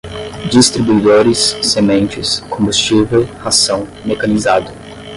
[0.49, 4.71] distribuidores, sementes, combustível, ração, mecanizado